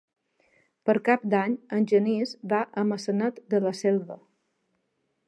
[0.89, 4.19] Per Cap d'Any en Genís va a Maçanet de la Selva.